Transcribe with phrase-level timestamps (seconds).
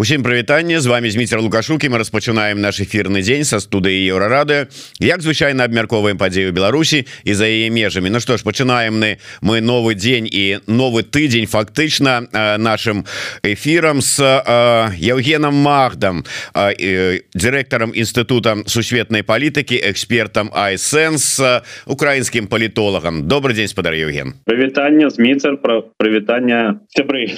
[0.00, 4.72] Усім прывітанне з вами Зміцер Лукашук і мы распачынаем наш эфірны дзень са студыі Еўрарадыё
[4.96, 9.20] як звычайна абмяркоўваем падзеі ў Беларусі і за яе межамі Ну што ж пачынаем мы
[9.44, 12.24] мы новы дзень і новы тыдзень фактычна
[12.56, 13.04] нашим
[13.44, 14.16] эфірам з
[14.96, 16.24] Яўгенам Магдам
[17.36, 21.44] дырэктарам інстытута сусветнай палітыкі экспертам iSANS
[21.84, 27.36] украінскім палітолагам добрый дзень спадар Яўген прывітанне зміцер про прывітання сябры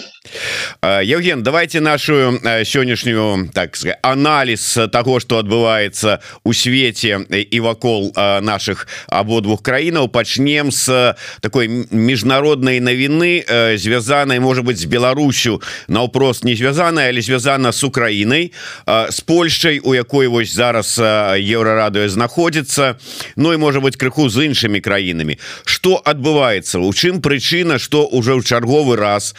[1.03, 8.87] Евген давайте нашу сённяшнюю так сказать, анализ того что адбываецца у свете і вакол наших
[9.09, 13.45] абодвух краінаў пачнем с такой міжнароднай навіны
[13.77, 18.53] звязанай может быть з Беларусю наўпрост не звязаная але звязана с Украінай
[18.87, 22.97] с Польшай у якой вось зараз еўрарадыо знаходзіцца
[23.37, 25.39] Ну і может быть крыху з іншымі краінамі.
[25.65, 26.79] Что адбываецца?
[26.79, 29.35] У чым прычына что уже ў чарговы раз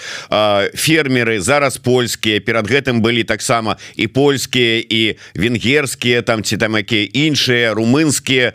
[0.73, 7.08] фермеры зараз польскія перад гэтым былі таксама і польскія і венгерскія там ці там якія
[7.12, 8.52] іншыя румынскія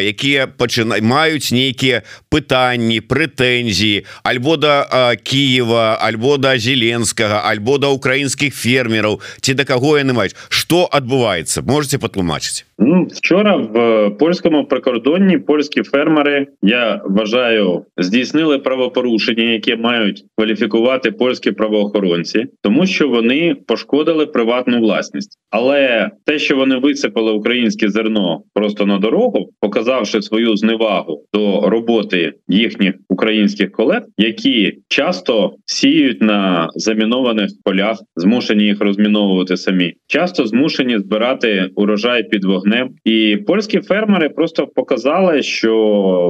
[0.00, 8.54] якія пачына маюць нейкія пытанні прэтэнзіі альбо да Киева альбо да зеленскага альбо да украінскіх
[8.54, 15.38] фермераў ці да каго яны маюць что адбываецца можете патлумачыць Ну, вчора в польському прикордонні
[15.38, 24.25] польські фермери я вважаю здійснили правопорушення, які мають кваліфікувати польські правоохоронці, тому що вони пошкодили
[24.25, 25.37] приватну власність.
[25.49, 32.33] Але те, що вони висипали українське зерно просто на дорогу, показавши свою зневагу до роботи
[32.47, 40.99] їхніх українських колег, які часто сіють на замінованих полях, змушені їх розміновувати самі, часто змушені
[40.99, 45.75] збирати урожай під вогнем і польські фермери просто показали, що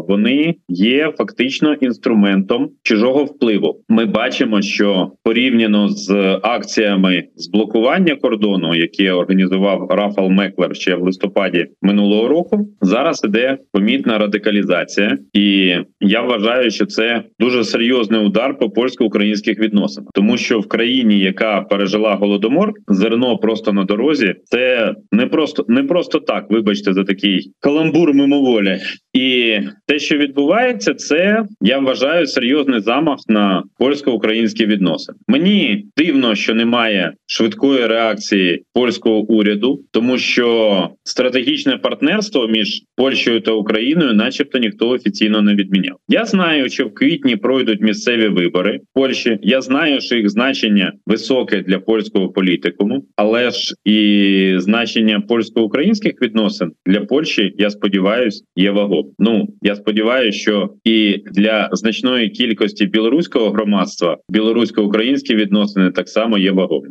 [0.08, 3.82] вони є фактично інструментом чужого впливу.
[3.90, 11.04] Ми бачимо, що порівняно з акціями з блокування кордону, які організував Рафал Меклер ще в
[11.04, 18.58] листопаді минулого року, зараз іде помітна радикалізація, і я вважаю, що це дуже серйозний удар
[18.58, 24.94] по польсько-українських відносинах, тому що в країні, яка пережила голодомор, зерно просто на дорозі, це
[25.12, 28.80] не просто не просто так, вибачте, за такий каламбур мимоволі.
[29.14, 29.58] І
[29.88, 35.18] те, що відбувається, це я вважаю серйозний замах на польсько-українські відносини.
[35.28, 43.52] Мені дивно, що немає швидкої реакції польського уряду, тому що стратегічне партнерство між Польщею та
[43.52, 45.98] Україною, начебто, ніхто офіційно не відміняв.
[46.08, 49.40] Я знаю, що в квітні пройдуть місцеві вибори в Польщі.
[49.42, 56.72] Я знаю, що їх значення високе для польського політикуму, але ж і значення польсько-українських відносин
[56.86, 59.06] для Польщі, я сподіваюся, є вагом.
[59.20, 66.52] Ну я сподіваюся, що і для значної кількості білоруського громадства білорусько-українські відносини так само є
[66.52, 66.82] вагом.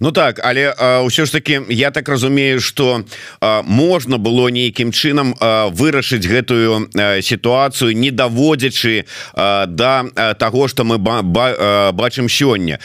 [0.00, 0.72] Ну так але
[1.04, 3.04] ўсё ж таки я так разумею что
[3.40, 5.34] можна было нейкім чынам
[5.72, 6.90] вырашыць гэтую
[7.22, 9.04] сітуацыю не даводзячы
[9.34, 10.04] да
[10.38, 12.78] того что мы бачым сёння.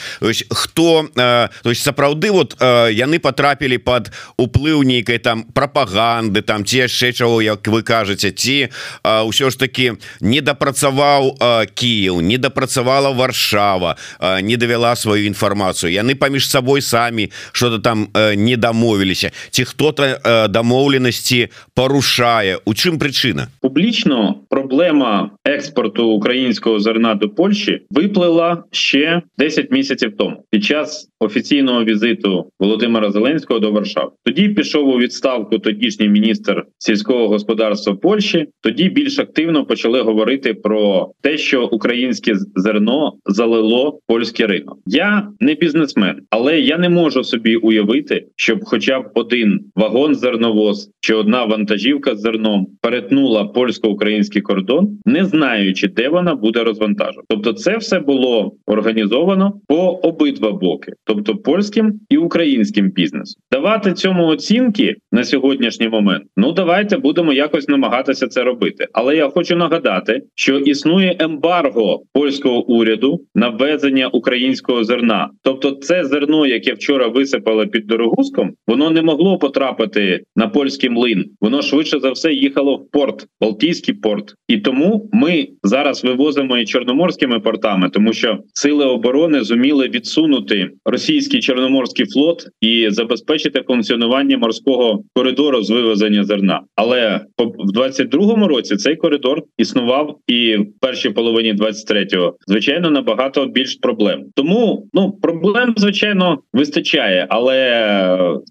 [0.50, 7.12] Хто то есть сапраўды вот яны потрапілі под уплыў нейкай там прапаганды там ці яшчэ
[7.12, 8.68] чаго як вы кажаце ці
[9.04, 11.38] ўсё ж таки не дапрацаваў
[11.74, 13.96] Кіев не дапрацавала варшава
[14.40, 15.92] не давяла сваю інфармацыю.
[15.92, 23.47] Яны паміж сабой самі что-то там не дамовіліся ці хто-то дамоўленасці парушае у чым прычына
[23.61, 31.84] публічно проблема експорту українського зерна до Польщі виплила ще 10 місяців тому під час офіційного
[31.84, 34.10] візиту Володимира Зеленського до Варшави.
[34.24, 38.46] Тоді пішов у відставку тодішній міністр сільського господарства Польщі.
[38.60, 44.78] Тоді більш активно почали говорити про те, що українське зерно залило польський ринок.
[44.86, 50.90] Я не бізнесмен, але я не можу собі уявити, щоб, хоча б один вагон зерновоз
[51.00, 57.22] чи одна вантажівка з зерном перетнула польсько-український кордон, не знаючи, де вона буде розвантажена.
[57.28, 63.42] Тобто, це все було організовано по обидва боки тобто польським і українським бізнесом.
[63.50, 66.24] Давати цьому оцінки на сьогоднішній момент.
[66.36, 68.86] Ну давайте будемо якось намагатися це робити.
[68.92, 75.30] Але я хочу нагадати, що існує ембарго польського уряду на ввезення українського зерна.
[75.42, 81.24] Тобто, це зерно, яке вчора висипали під дорогуском, воно не могло потрапити на польський млин.
[81.40, 86.64] Воно швидше за все їхало в порт, Балтійський порт, і тому ми зараз вивозимо і
[86.64, 95.01] чорноморськими портами, тому що сили оборони зуміли відсунути російський чорноморський флот і забезпечити функціонування морського
[95.14, 96.60] коридору з вивезення зерна.
[96.76, 103.74] Але в 22-му році цей коридор існував і в першій половині 23-го, звичайно, набагато більш
[103.74, 104.24] проблем.
[104.34, 107.62] Тому ну проблем звичайно вистачає, але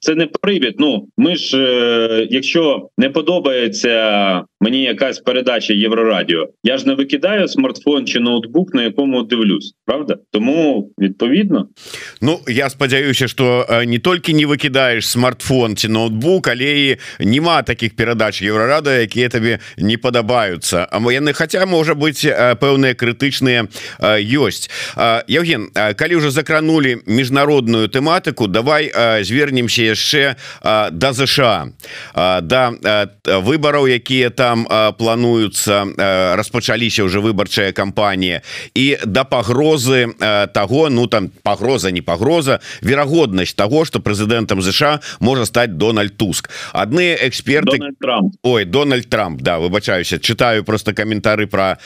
[0.01, 0.75] це не привід.
[0.79, 7.47] Ну ми ж, е, якщо не подобається мені якась передача Єврорадіо, я ж не викидаю
[7.47, 10.17] смартфон чи ноутбук, на якому дивлюсь, правда?
[10.31, 11.67] Тому відповідно,
[12.21, 17.95] ну я спадзяюся, що не тільки не викидаєш смартфон чи ноутбук, але і нема таких
[17.95, 20.87] передач Єврорада, які тобі не подобаються.
[20.91, 23.67] А яны хотя можа бути пэўныя крытычныя
[24.21, 24.69] ёсць
[25.27, 28.91] Евген калі уже закранули міжнародную тэматыку давай
[29.23, 31.75] звернемся яшчэ да ЗША
[32.15, 32.61] да
[33.25, 34.65] выбораў якія там
[34.97, 35.85] плануюцца
[36.37, 38.41] распачаліся уже выбарчая кампанія
[38.73, 40.15] і да пагрозы
[40.53, 46.30] того ну там пагроза не пагроза верагоднасць того что прэзідэнтам ЗША можа стаць Дональд Туск
[46.73, 47.79] адны эксперты
[48.43, 51.77] Ой Дональд Трамп да выбачаюся читаю просто каментары про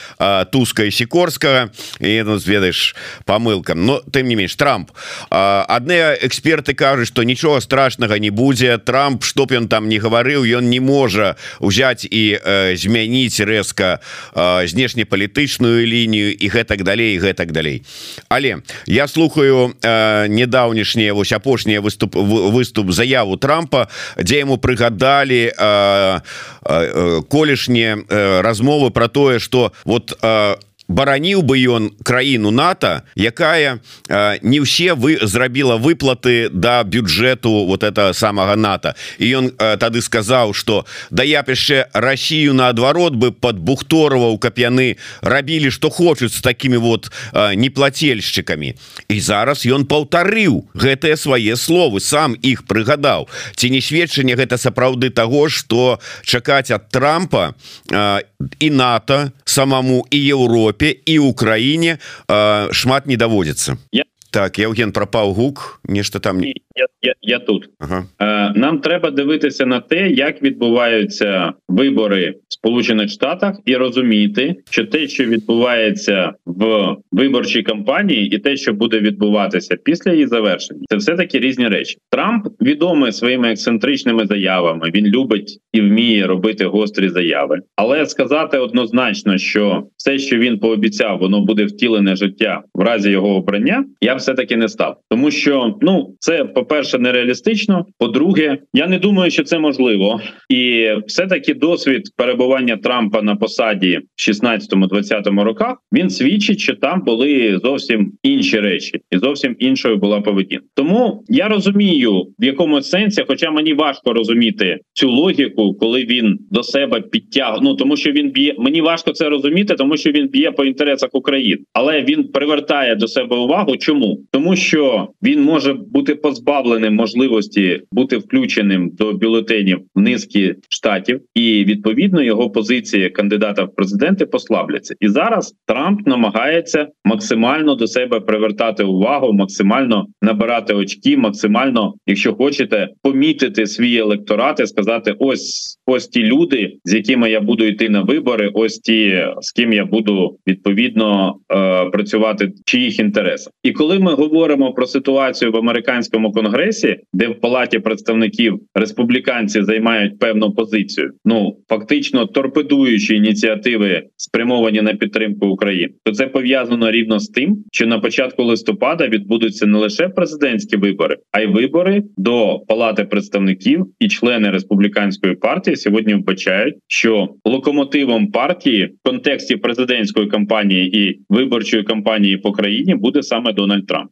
[0.50, 1.70] Туска і сікорскага
[2.00, 2.94] і ну, ведаеш
[3.24, 3.84] помылкам.
[3.84, 4.90] Но тым не менш Трамп.
[5.30, 10.70] Адныя эксперты кажуць что нічога страшнага не будзе Трамп чтоб ён там не гаварыў ён
[10.70, 14.00] не можа узяць і э, змяніць рэзка
[14.34, 17.82] э, знешнепалітычную лінію і гэтак далей гэтак далей
[18.28, 23.88] але я слухаю э, недаўнішнія вось апошнія выступ выступ заяву Трампа.
[24.18, 26.21] Дзе ему прыгадалі э,
[26.65, 30.55] э, колішнія э, размовы про тое что вот э,
[30.88, 33.78] бараніў бы ён краіну НАТО якая
[34.08, 38.94] э, не ўсе вы зрабіла выплаты да бюджэту вот это самага НАТО.
[39.18, 44.58] І ён э, тады сказаў что да я яшчэ Россию наадварот бы под бухтороваў каб
[44.58, 48.74] яны рабілі что хочуць с такими вот э, неплательшчыкамі
[49.08, 53.26] і зараз ён паўтарыў гэтыя свае словы сам іх прыгадаў.
[53.56, 57.54] Ці не сведчанне гэта сапраўды того что чакаць от Трампа
[57.90, 58.22] э,
[58.60, 63.78] і НАТО самому і Еўропе Европе и Украине э, шмат не доводится.
[63.92, 64.04] я...
[64.36, 68.04] так Евген пропаў гук нешта там я, я, я тут ага.
[68.20, 74.84] Е, нам треба дивитися на те, як відбуваються вибори в Сполучених Штатах, і розуміти, що
[74.84, 80.96] те, що відбувається в виборчій кампанії, і те, що буде відбуватися після її завершення, це
[80.96, 81.98] все таки різні речі.
[82.10, 84.90] Трамп відомий своїми ексцентричними заявами.
[84.94, 91.18] Він любить і вміє робити гострі заяви, але сказати однозначно, що все, що він пообіцяв,
[91.18, 93.84] воно буде втілене життя в разі його обрання.
[94.00, 97.86] Я все таки не став, тому що ну це по перше, нереалістично.
[97.98, 104.00] По-друге, я не думаю, що це можливо, і все таки досвід перебування Трампа на посаді
[104.16, 110.20] в 16-20 роках він свідчить, що там були зовсім інші речі, і зовсім іншою була
[110.20, 110.64] поведінка.
[110.74, 116.62] Тому я розумію, в якому сенсі, хоча мені важко розуміти цю логіку, коли він до
[116.62, 117.66] себе підтягнув.
[117.66, 118.54] Ну тому що він б'є.
[118.58, 123.08] Мені важко це розуміти, тому що він б'є по інтересах України, але він привертає до
[123.08, 123.76] себе увагу.
[123.76, 131.20] Чому тому, що він може бути позбавленим можливості бути включеним до бюлетенів в низки штатів,
[131.34, 134.94] і відповідно його позиції кандидата в президенти послабляться.
[135.00, 142.88] І зараз Трамп намагається максимально до себе привертати увагу, максимально набирати очки, максимально, якщо хочете,
[143.02, 148.02] помітити свій електорат і сказати: ось ось ті люди, з якими я буду йти на
[148.02, 153.52] вибори, ось ті з ким я буду відповідно е, працювати чиїх інтересах.
[153.62, 160.18] І коли ми говоримо про ситуацію в американському конгресі, де в палаті представників республіканці займають
[160.18, 167.28] певну позицію, ну фактично торпедуючи ініціативи, спрямовані на підтримку України, то це пов'язано рівно з
[167.28, 173.04] тим, що на початку листопада відбудуться не лише президентські вибори, а й вибори до палати
[173.04, 181.20] представників і члени республіканської партії сьогодні вбачають, що локомотивом партії в контексті президентської кампанії і
[181.28, 184.10] виборчої кампанії по країні буде саме Дональд Трамп.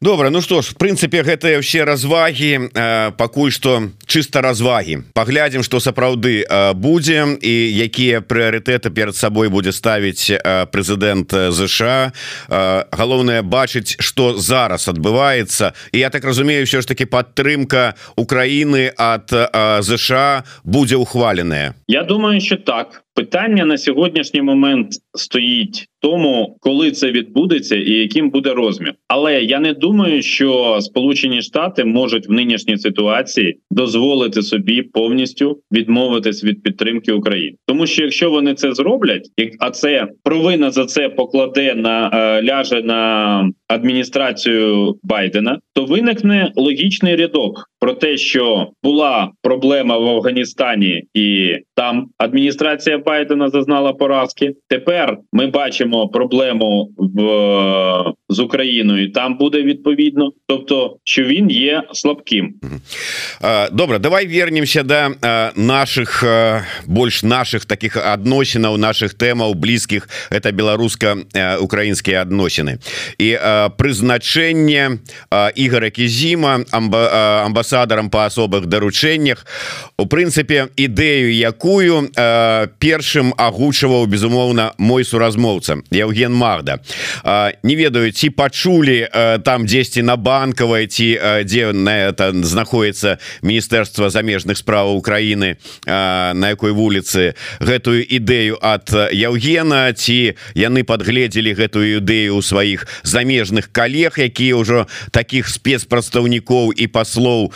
[0.00, 5.02] добра Ну что ж в прынцыпе гэтыя все развагі э, пакуль что чыста развагі.
[5.14, 12.12] Паглядзім что сапраўды э, будзе і якія прыярытэты перад сабой будзе ставіць э, прэзідэнт ЗША
[12.48, 15.72] галоўнае бачыць что зараз адбываецца.
[15.92, 19.32] І я так разумею все ж таки падтрымка Украіны от
[19.82, 27.10] ЗША будзе ухваленая Я думаю що так Питання на сьогоднішній момент стоїть тому, коли це
[27.10, 28.94] відбудеться і яким буде розмір.
[29.08, 36.44] Але я не думаю, що Сполучені Штати можуть в нинішній ситуації дозволити собі повністю відмовитись
[36.44, 39.28] від підтримки України, тому що якщо вони це зроблять,
[39.60, 47.16] а це провина за це покладе на е, ляже на адміністрацією Байдена, то виникне логічний
[47.16, 54.52] рядок про те, що була проблема в Афганістані, і там адміністрація Байдена зазнала поразки.
[54.68, 59.11] Тепер ми бачимо проблему в з Україною.
[59.11, 62.53] Там буде відповідно, тобто що він є слабким.
[63.71, 65.09] Добра, давай вернемся до
[65.55, 66.23] наших
[66.85, 72.77] больш наших таких адносінаў наших тэмаў блізкіх это беларуска-украінскія адносіны
[73.17, 73.37] і
[73.77, 74.99] прызначэнне
[75.55, 79.45] Ігора Кізіма амбасадарам по асобах даручэннях
[79.97, 82.09] у прынцыпе ідэю якую
[82.79, 86.79] першым агучваў безумоўна мой суразмоўца Евген Магда
[87.63, 89.08] не ведаю ці пачулі
[89.44, 95.56] там дзесьці на банкавай ці дзе на это знаходіцца міністэрства замежных справаў Украіны
[95.86, 103.72] на якой вуліцы гэтую ідэю ад Яўгена ці яны подгледзелі гэтую ідэю у сваіх замежных
[103.72, 107.52] калег якія ўжо таких спецпрадстаўнікоў і паслоў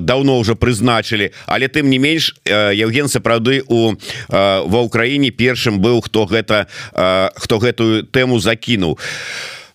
[0.00, 1.32] давно уже прызначылі.
[1.46, 3.94] Але тым не менш Евген сапраўды у
[4.28, 6.66] ва ўкраіне першым быў хто гэта
[7.36, 8.98] хто гэтую тэму закінуў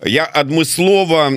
[0.05, 1.31] я адмыслова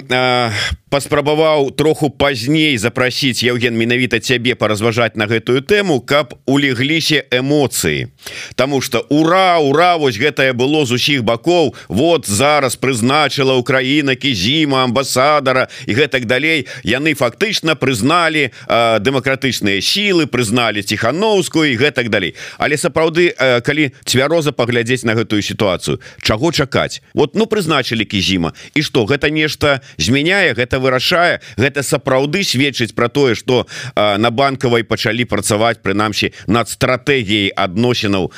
[0.96, 8.08] паспрабаваў троху пазней запросіць Евген менавіта цябе паразважаць на гэтую тэму каб улегліся эмоцыі.
[8.56, 10.00] Таму что ура ура!
[10.00, 11.74] вось гэтае было з усіх бакоў.
[11.88, 16.64] Вот зараз прызначыла Украіна кізіма амбасадара і гэтак далей.
[16.80, 18.56] Яны фактычна прызналі
[19.04, 22.32] дэмакратычныя сілы прызналі ціхановскую і гэтак далей.
[22.56, 27.04] Але сапраўды калі цвяроза паглядзець на гэтую сітуацыю чаго чакаць?
[27.12, 28.56] Вот ну прызначылі кізіма.
[28.72, 34.83] І что гэта нешта змяняе гэта вырашае гэта сапраўды сведчыць про тое что на банкавай
[34.83, 38.31] пачалі працаваць прынамсі над стратэгіяй адносінаў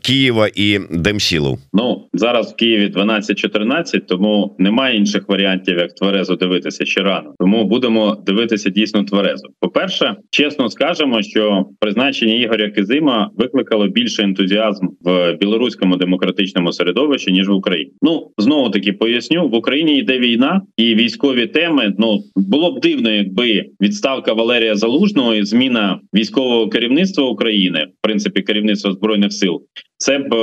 [0.00, 6.84] Киева і дэмсілу Ну зараз в Києві 12-14 тому немає інших варіантів як тверезо дивитися
[6.84, 13.30] ще рано тому будемо дивитися дійсно тверезо по перше чесно скажемо що призначення Ігоря Кизима
[13.36, 19.54] викликало більше ентузіазм в білоруському демократичному середовищі ніж в Україні Ну знову таки поясню в
[19.54, 21.93] Україні йде війна і військові те теми.
[21.97, 28.41] Ну було б дивно, якби відставка Валерія Залужного і зміна військового керівництва України, в принципі,
[28.41, 29.61] керівництва збройних сил,
[30.01, 30.37] це б е,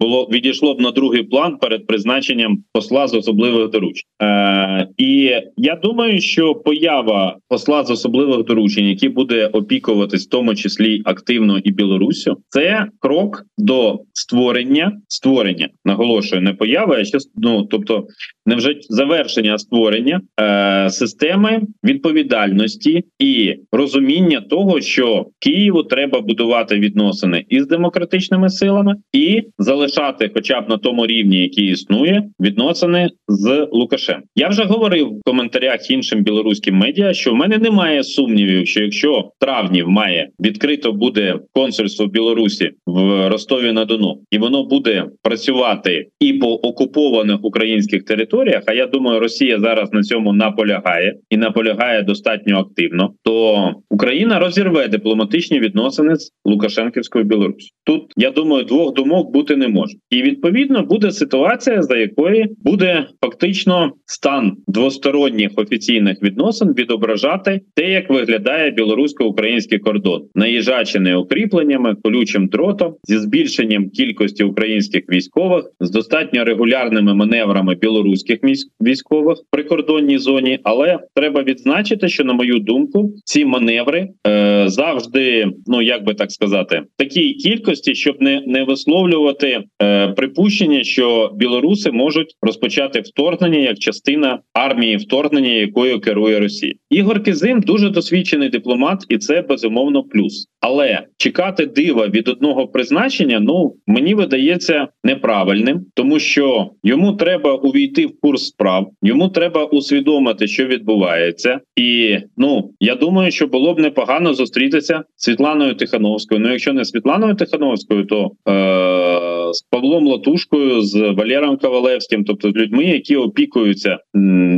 [0.00, 4.08] було відійшло б на другий план перед призначенням посла з особливих доручень.
[4.22, 10.54] Е, І я думаю, що поява посла з особливих доручень, який буде опікуватись в тому
[10.54, 15.68] числі активно і Білоруссю, це крок до створення створення.
[15.84, 18.06] Наголошую, не поява, а ще ну, тобто
[18.46, 27.44] не вже завершення створення е, системи відповідальності і розуміння того, що Києву треба будувати відносини
[27.48, 33.68] із демократичними збройними силами і залишати, хоча б на тому рівні, який існує, відносини з
[33.72, 34.24] Лукашенком.
[34.36, 39.20] Я вже говорив в коментарях іншим білоруським медіа, що в мене немає сумнівів, що якщо
[39.20, 46.08] в травні має відкрито буде консульство Білорусі в Ростові на Дону, і воно буде працювати
[46.20, 48.62] і по окупованих українських територіях.
[48.66, 53.10] А я думаю, Росія зараз на цьому наполягає і наполягає достатньо активно.
[53.22, 57.70] То Україна розірве дипломатичні відносини з Лукашенківською Білорусі.
[57.84, 63.06] Тут я думаю, двох думок бути не може, і відповідно буде ситуація, за якої буде
[63.20, 72.94] фактично стан двосторонніх офіційних відносин відображати те, як виглядає білорусько-український кордон, наїжачений укріпленнями, колючим дротом
[73.04, 78.38] зі збільшенням кількості українських військових з достатньо регулярними маневрами білоруських
[78.80, 80.58] військових в прикордонній зоні.
[80.62, 86.30] Але треба відзначити, що на мою думку, ці маневри е, завжди, ну як би так
[86.30, 93.78] сказати, такій кількості, щоб не не висловлювати е, припущення, що білоруси можуть розпочати вторгнення як
[93.78, 96.74] частина армії вторгнення, якою керує Росія.
[96.90, 100.48] Ігор Кизим дуже досвідчений дипломат, і це безумовно плюс.
[100.60, 108.06] Але чекати дива від одного призначення, ну мені видається неправильним, тому що йому треба увійти
[108.06, 113.78] в курс справ, йому треба усвідомити, що відбувається, і ну я думаю, що було б
[113.78, 116.40] непогано зустрітися з Світланою Тихановською.
[116.40, 122.54] Ну, якщо не Світланою Тихановською, то е- з Павлом Латушкою, з Валером Ковалевським, тобто з
[122.54, 123.98] людьми, які опікуються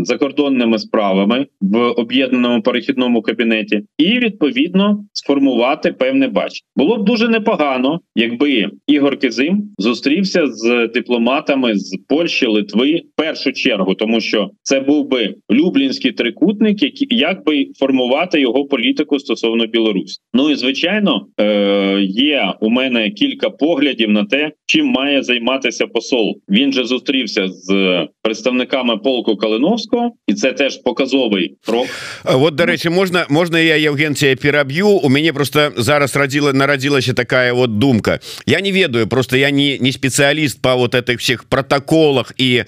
[0.03, 6.67] закордонними справами в об'єднаному перехідному кабінеті, і відповідно сформувати певне бачення.
[6.77, 13.53] Було б дуже непогано, якби Ігор Кизим зустрівся з дипломатами з Польщі, Литви в першу
[13.53, 16.77] чергу, тому що це був би Люблінський трикутник,
[17.13, 20.21] як би формувати його політику стосовно Білорусі.
[20.35, 25.87] Ну і звичайно, е, є у мене кілька поглядів на те, чим чим має займатися
[25.87, 26.41] посол.
[26.49, 31.87] Він же зустрівся з представниками полку Калиновського, і це теж показовий крок.
[32.25, 37.53] Вот до речі, можна можна я Євгенція пераб'ю у мяне просто зараз радзіла нарадзілася такая
[37.53, 42.33] вот думка я не ведаю просто я не не спецыяліст по вот этих всех протоколах
[42.39, 42.65] і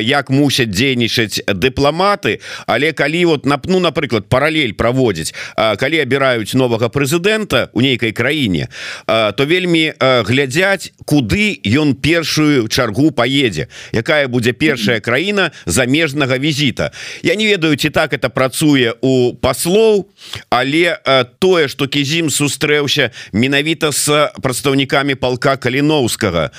[0.00, 5.34] як мусяць дзейнічаць дыпламаты але калі вот напну напрыклад паралель праводзіць
[5.78, 8.68] калі абіраюць новага прэзідэнта у нейкай краіне
[9.06, 16.92] то вельмі глядзяць куды ён першую чаргу поедзе якая будзе першая краіна замежнага візіта.
[17.22, 20.08] Я не ведаю ці так это працуе у паслоў
[20.50, 20.98] але
[21.38, 26.50] тое что кізім сустрэўся менавіта с прадстаўнікамі полка каліноўскага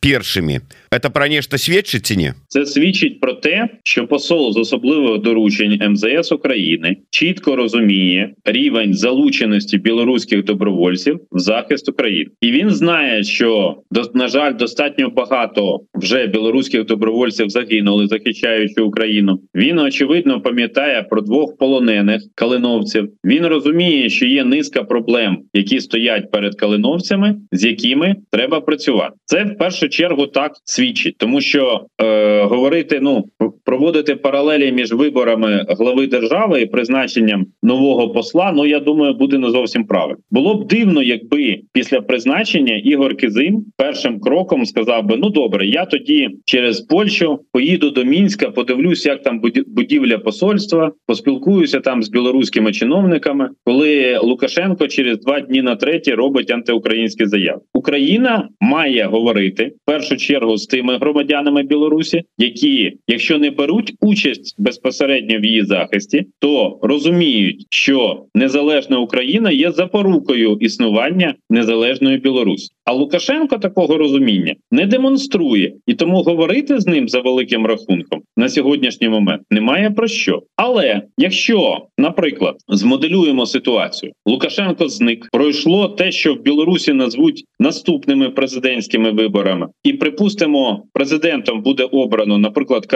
[0.00, 0.60] першымі
[0.90, 2.34] это про нешта сведчыць ці не?
[2.48, 9.78] Це свідчить про те що посол з особливих доручень МЗС України чітко розуміє рівень залученості
[9.78, 12.30] білоруських добровольців в захист України.
[12.40, 13.76] І він знає що
[14.14, 19.40] на жаль достатньо багато вже білоруських добровольців загинули захищаючи Україну.
[19.54, 23.10] Він очевидно пам'ятає про двох полонених калиновців.
[23.24, 29.14] Він розуміє що є низка проблем які стоять перед калиновцями з якими треба працювати.
[29.24, 33.24] Це в першу чергу так свідчить, тому що е, говорити, ну
[33.70, 38.52] проводити паралелі між виборами глави держави і призначенням нового посла.
[38.56, 40.18] Ну я думаю, буде не зовсім правильно.
[40.30, 45.84] Було б дивно, якби після призначення Ігор Кизим першим кроком сказав би: Ну добре, я
[45.84, 52.72] тоді через Польщу поїду до мінська, подивлюсь, як там будівля посольства, поспілкуюся там з білоруськими
[52.72, 57.60] чиновниками, коли Лукашенко через два дні на третій робить антиукраїнські заяви.
[57.74, 64.54] Україна має говорити в першу чергу з тими громадянами Білорусі, які, якщо не беруть участь
[64.58, 72.68] безпосередньо в її захисті, то розуміють, що незалежна Україна є запорукою існування незалежної Білорусі.
[72.84, 78.48] А Лукашенко такого розуміння не демонструє, і тому говорити з ним за великим рахунком на
[78.48, 80.42] сьогоднішній момент немає про що.
[80.56, 89.10] Але якщо, наприклад, змоделюємо ситуацію, Лукашенко зник, пройшло те, що в Білорусі назвуть наступними президентськими
[89.10, 92.86] виборами, і припустимо, президентом буде обрано, наприклад,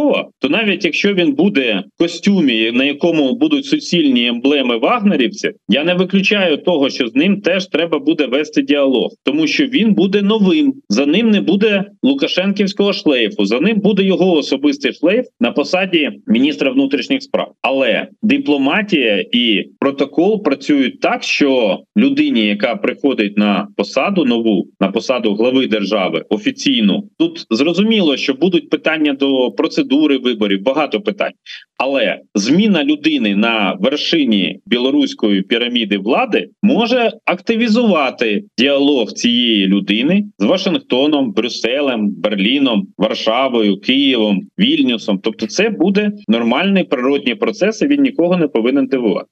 [0.00, 5.84] Карпінкова, то навіть якщо він буде в костюмі, на якому будуть суцільні емблеми вагнерівців, я
[5.84, 10.22] не виключаю того, що з ним теж треба буде вести діалог, тому що він буде
[10.22, 10.74] новим.
[10.88, 13.44] За ним не буде Лукашенківського шлейфу.
[13.44, 17.52] За ним буде його особистий шлейф на посаді міністра внутрішніх справ.
[17.62, 25.34] Але дипломатія і протокол працюють так, що людині, яка приходить на посаду нову на посаду
[25.34, 29.89] глави держави офіційну, тут зрозуміло, що будуть питання до процедури
[30.23, 31.31] виборів, багато питань.
[31.77, 41.31] Але зміна людини на вершині білоруської піраміди влади може активізувати діалог цієї людини з Вашингтоном,
[41.31, 45.19] Брюсселем, Берліном, Варшавою, Києвом, Вільнюсом.
[45.23, 47.81] Тобто, це буде нормальний природній процес.
[47.81, 49.27] і Він нікого не повинен дивувати.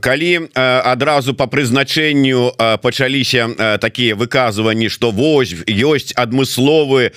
[0.00, 3.48] Калі адразу по прызначэнню пачаліся
[3.80, 7.12] такія выказванні што вось ёсць адмысловы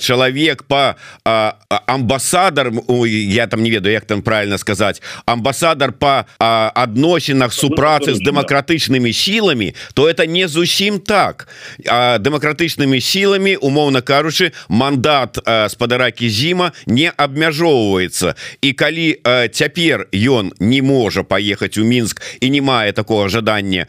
[0.00, 0.98] чалавек по
[1.85, 2.71] амбасадар
[3.05, 9.75] я там не ведаю як там правильно сказать амбасадар по адносінах супрацы з дэмакратычнымі сіламі
[9.93, 11.47] то это не зусім так.
[11.85, 15.37] Дэмакратычнымі сіламі умоўна кажучы мандат
[15.69, 19.21] спадаракі зіма не абмяжоўваецца і калі
[19.53, 23.87] цяпер ён не можа поехать у мінск і не мае такого жадання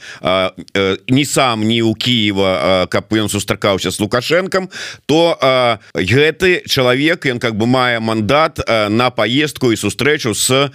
[1.09, 4.69] не сам не у Киева каб ён сустракаўся с лукашенком
[5.07, 5.39] то
[5.95, 8.59] гэты чалавек ён как бы мае мандат
[8.91, 10.71] на поездку і сустрэчу с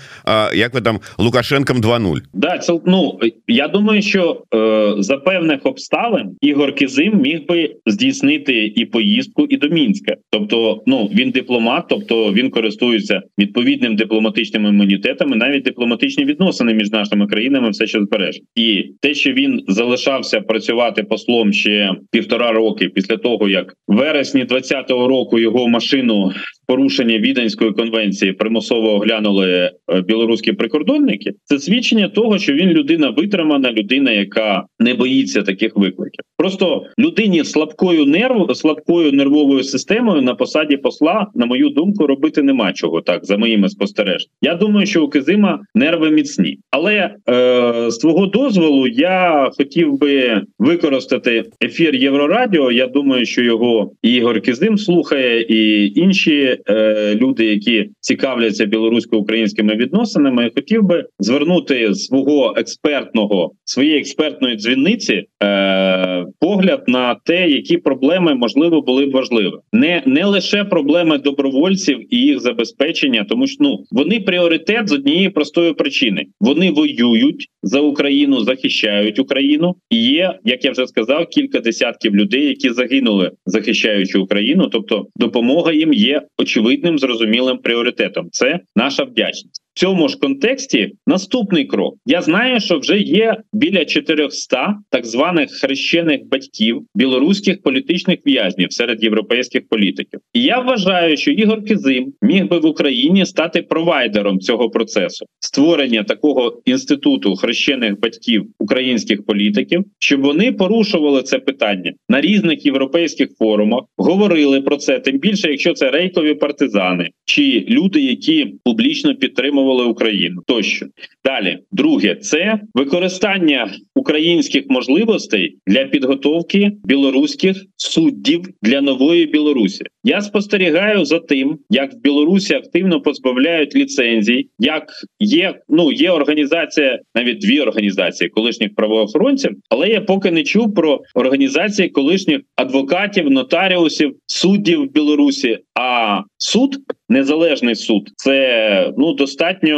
[0.53, 6.29] як вы там лукашенком 2.0 да це, ну я думаю що е, за певних обставин
[6.41, 10.15] Ігор Кизим міг би здійснити і поїздку і до мінська.
[10.29, 17.27] Тобто ну він дипломат тобто він користується відповідним дипломатичними імунітетами навіть дипломатичні відносини між нашими
[17.27, 23.17] країнами все ще збереж і те що він залишався працювати послом ще півтора роки після
[23.17, 26.31] того як вересні 20-го року його машину
[26.67, 31.32] порушення віденської конвенції примусово оглянули е, білоруські прикордонники.
[31.43, 36.23] Це свідчення того, що він людина витримана, людина, яка не боїться таких викликів.
[36.38, 42.73] Просто людині слабкою нерв слабкою нервовою системою на посаді посла, на мою думку, робити нема
[42.73, 44.34] чого так за моїми спостереженнями.
[44.41, 50.41] Я думаю, що у Кизима нерви міцні, але е, з твого дозволу я хотів би
[50.60, 52.71] використати ефір Єврорадіо.
[52.71, 60.51] Я думаю, що його Ігор Кизим слухає і інші е, люди, які цікавляться білорусько-українськими відносинами.
[60.55, 68.81] Хотів би звернути свого експертного своєї експертної дзвіниці е, погляд на те, які проблеми можливо
[68.81, 74.19] були б важливі, не не лише проблеми добровольців і їх забезпечення, тому що ну вони
[74.19, 79.75] пріоритет з однієї простої причини: вони воюють за Україну, захищають Україну.
[79.89, 84.69] І є, як я вже сказав, кілька десятків людей, які загинули, захищаючи Україну.
[84.71, 88.29] Тобто, допомога їм є очевидним зрозумілим пріоритетом.
[88.32, 91.95] Це наша вдячність цьому ж контексті наступний крок.
[92.05, 99.03] Я знаю, що вже є біля 400 так званих хрещених батьків білоруських політичних в'язнів серед
[99.03, 100.19] європейських політиків.
[100.33, 106.03] І я вважаю, що Ігор Кизим міг би в Україні стати провайдером цього процесу створення
[106.03, 113.81] такого інституту хрещених батьків українських політиків, щоб вони порушували це питання на різних європейських форумах,
[113.97, 114.99] говорили про це.
[114.99, 120.86] Тим більше, якщо це рейкові партизани чи люди, які публічно підтримували підтримували Україну тощо
[121.26, 121.60] далі.
[121.71, 129.84] Друге це використання українських можливостей для підготовки білоруських суддів для нової Білорусі.
[130.04, 134.84] Я спостерігаю за тим, як в Білорусі активно позбавляють ліцензій, як
[135.19, 141.02] є ну є організація, навіть дві організації колишніх правоохоронців, але я поки не чув про
[141.15, 145.60] організації колишніх адвокатів, нотаріусів, суддів в Білорусі.
[145.76, 146.77] А суд,
[147.10, 149.77] незалежний суд, це ну достатньо,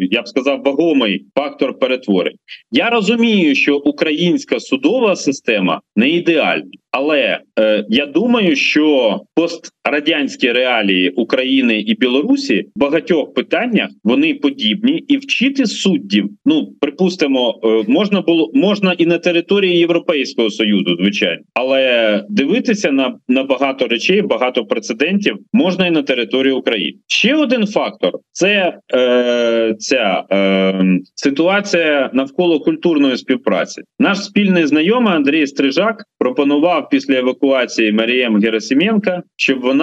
[0.00, 2.36] е, я б сказав, вагомий фактор перетворень.
[2.70, 6.70] Я розумію, що українська судова система не ідеальна.
[6.90, 9.20] Але е, я думаю, що
[9.88, 16.30] пострадянські реалії України і Білорусі в багатьох питаннях вони подібні, і вчити суддів.
[16.44, 23.14] Ну припустимо, е, можна було можна і на території Європейського союзу, звичайно, але дивитися на
[23.28, 26.98] на багато речей, багато прецедентів можна і на території України.
[27.06, 33.82] Ще один фактор це е, ця е, ситуація навколо культурної співпраці.
[33.98, 39.77] Наш спільний знайомий Андрій Стрижак пропонував після евакуації Марієм Герасименка, щоб вона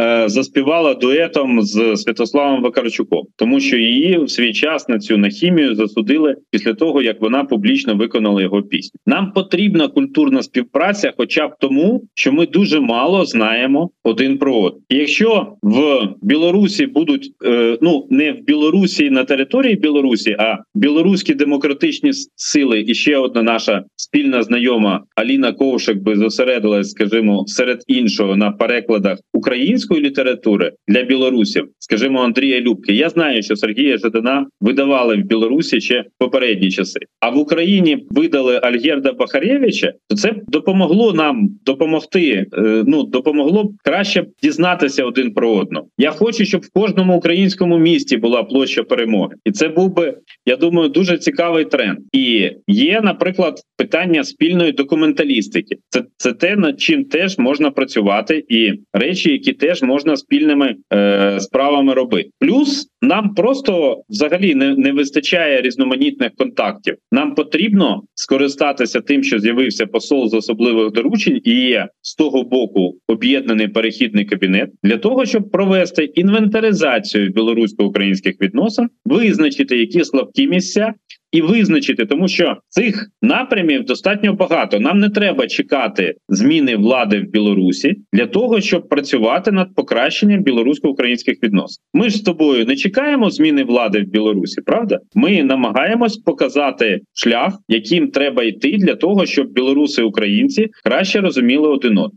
[0.00, 5.74] е, заспівала дуетом з Святославом Вакарчуком, тому що її в свій час на цю нахімію
[5.74, 9.00] засудили після того, як вона публічно виконала його пісню.
[9.06, 14.80] Нам потрібна культурна співпраця, хоча б тому, що ми дуже мало знаємо один про один.
[14.88, 21.34] І Якщо в Білорусі будуть е, ну не в Білорусі на території Білорусі, а білоруські
[21.34, 27.82] демократичні сили, і ще одна наша спільна знайома Аліна Ковшик би зосередила зосередилась, скажімо, серед
[27.86, 32.92] іншого на перекладах української літератури для білорусів, скажімо, Андрія Любки.
[32.92, 37.00] Я знаю, що Сергія Жадана видавали в Білорусі ще попередні часи.
[37.20, 42.46] А в Україні видали Альгерда Бахарєвича, то це допомогло нам допомогти.
[42.52, 45.86] Е, ну допомогло б краще дізнатися один про одного.
[45.98, 50.14] Я хочу, щоб в кожному українському місті була площа перемоги, і це був би,
[50.46, 51.98] я думаю, дуже цікавий тренд.
[52.12, 55.76] І є, наприклад, питання спільної документалістики.
[55.88, 58.72] Це це те, над чим теж можна працювати, і
[59.18, 62.30] речі, які теж можна спільними е, справами робити.
[62.38, 66.94] Плюс нам просто взагалі не, не вистачає різноманітних контактів.
[67.12, 72.98] Нам потрібно скористатися тим, що з'явився посол з особливих доручень, і є з того боку
[73.08, 80.94] об'єднаний перехідний кабінет для того, щоб провести інвентаризацію білорусько-українських відносин, визначити які слабкі місця,
[81.32, 84.80] і визначити, тому що цих напрямів достатньо багато.
[84.80, 91.42] Нам не треба чекати зміни влади в Білорусі для того, щоб працювати над покращенням білорусько-українських
[91.42, 91.82] відносин.
[91.94, 92.87] Ми ж з тобою не чекаємо
[93.30, 94.60] зміни влади в Білорусі.
[94.60, 101.20] Правда, ми намагаємось показати шлях, яким треба йти для того, щоб білоруси і українці краще
[101.20, 102.12] розуміли один одного.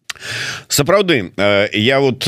[0.67, 1.31] сапраўды
[1.73, 2.25] я вот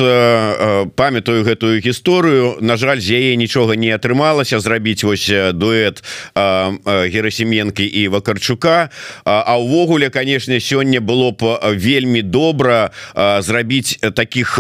[0.96, 6.02] памятаю гэтую гісторыю на жаль з яе нічога не атрымалася зрабіць вось дуэт
[6.36, 8.90] герасименкі і вакарчука
[9.26, 14.60] а ўвогуле конечно сёння было б вельмі добра зрабіць таких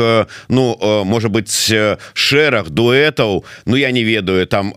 [0.49, 1.49] ну может быть
[2.13, 4.73] шэраг дуэтаў Ну я не ведаю там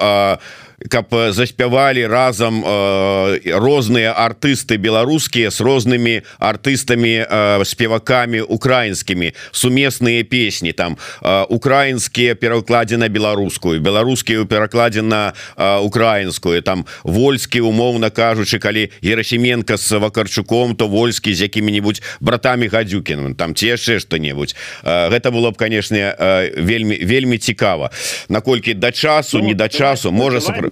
[0.90, 10.72] каб заспявалі разам э, розныя артысты беларускія с рознымі артыстамі э, спевакамі украінскімі сумесныя песні
[10.72, 16.62] там э, украінскія перакладзе на беларускую беларускія перакладзе на э, украінскую.
[16.62, 23.54] Там вольскі умоўна кажучы калі Ерасіменко с вакарчуком то вольскі з якімі-нибудь братамі гадзюкіным там
[23.54, 27.90] ці яшчэ что-небудзь э, гэта было б канешне э, вельмі вельмі цікава.
[28.28, 30.65] Наколькі да часу не да часу можа сапраўды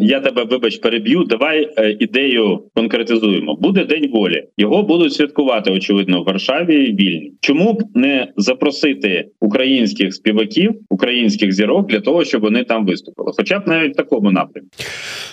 [0.00, 1.24] я тебе вибач переб'ю.
[1.24, 1.68] Давай
[2.00, 3.56] ідею конкретизуємо.
[3.60, 4.44] Буде день волі.
[4.56, 7.32] Його будуть святкувати очевидно в Варшаві і Вільні.
[7.40, 13.58] Чому б не запросити українських співаків, українських зірок для того, щоб вони там виступили, хоча
[13.58, 14.70] б навіть в такому напрямку.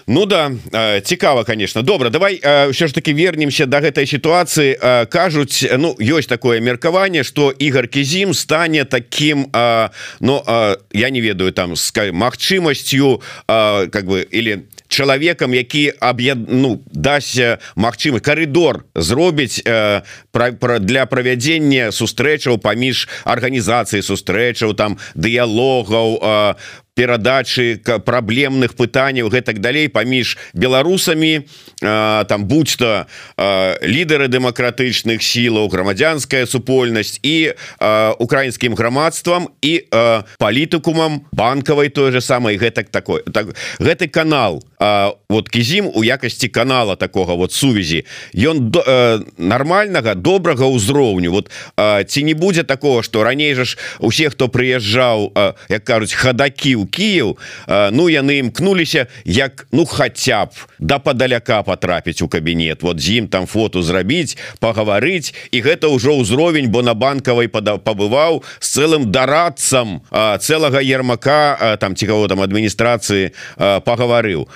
[0.08, 0.52] Ну да
[1.04, 2.40] цікаво, конечно добра давай
[2.72, 4.78] що ж таки вернемся до гэтай ситуации
[5.10, 9.46] кажуць Ну ёсць такое меркаванне что Ігор Кізім стане таким
[10.22, 10.44] но
[10.94, 13.22] я не ведаю там с магчымасцю
[13.93, 21.07] как бы или чалавекам які аб'яд ну дасць магчымы коридор зробіць э, пра, пра, для
[21.07, 26.55] правядзення сустрэчаў паміж арганізацыі сустрэчаў там дыялогаў э,
[26.95, 29.89] перадачы праблемных пытанняў гэтак далей.
[29.89, 31.47] Паміж беларусамі
[31.83, 33.07] там будь-то
[33.83, 37.55] лідары дэмакратычных сілаў грамадзянская супольнасць і
[38.19, 39.83] украінскім грамадствам і
[40.39, 43.23] палітыкумам банкавай той же самой гэтак такой.
[43.27, 44.63] Так гэты канал
[45.29, 48.05] вот кізім у якасці канала такого вот сувязі
[48.35, 51.35] ён до нормальнага добрага ўзроўню.
[51.35, 51.51] Вот
[52.07, 55.35] ці не будзе такого что раней жа ж усе хто прыязджаў
[55.69, 57.37] як кажуць хадакі у Кіев
[57.93, 62.83] Ну яны імкнуліся як ну хотя б да падаляка потрапіць у кабінет.
[62.83, 68.45] Вот з ім там фото зрабіць пагаварыць і гэта ўжо ўзровень бо на банкавай пабываў
[68.61, 74.47] з цэлым дарадцам цэлага ермака там цікаво там адміністрацыі пагаварыў.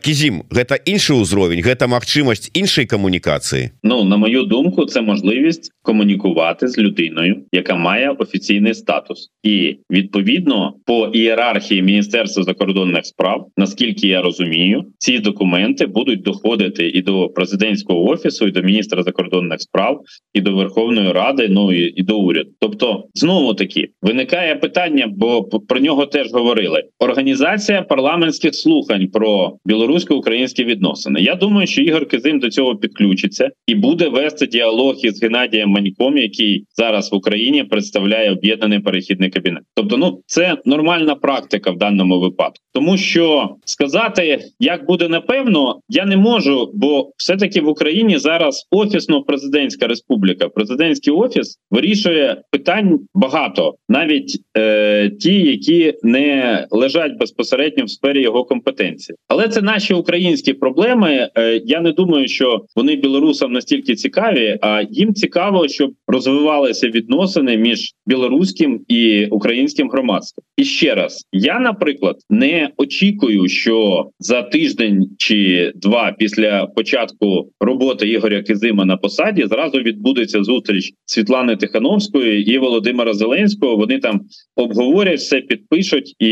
[0.00, 3.76] Кізім гэта іншы ўзровень гэта магчымасць іншай камунікацыі?
[3.82, 9.30] Ну на мою думку це можливість комунікувати з людиною яка має офіційний статус.
[9.42, 16.88] І відповідно по ієрархії ієрархії міністерства закордонних справ, наскільки я розумію, ці документи будуть доходити
[16.88, 20.00] і до президентського офісу, і до міністра закордонних справ,
[20.34, 22.50] і до Верховної Ради, ну і, і до уряду.
[22.60, 30.64] Тобто, знову таки виникає питання, бо про нього теж говорили: організація парламентських слухань про білорусько-українські
[30.64, 31.20] відносини.
[31.20, 36.18] Я думаю, що Ігор Кизим до цього підключиться і буде вести діалог із Геннадієм Маньком,
[36.18, 39.62] який зараз в Україні представляє об'єднаний перехідний кабінет.
[39.74, 45.80] Тобто, ну це нормальна практика практика в даному випадку, тому що сказати, як буде напевно,
[45.88, 53.74] я не можу, бо все-таки в Україні зараз офісно-президентська республіка, президентський офіс вирішує питань багато,
[53.88, 60.52] навіть е, ті, які не лежать безпосередньо в сфері його компетенції, але це наші українські
[60.52, 61.28] проблеми.
[61.38, 67.56] Е, я не думаю, що вони білорусам настільки цікаві, а їм цікаво, щоб розвивалися відносини
[67.56, 70.44] між білоруським і українським громадством.
[70.56, 78.08] І ще раз я, наприклад, не очікую, що за тиждень чи два після початку роботи
[78.08, 83.76] Ігоря Кизима на посаді зразу відбудеться зустріч Світлани Тихановської і Володимира Зеленського.
[83.76, 84.20] Вони там
[84.56, 86.28] обговорять все, підпишуть, і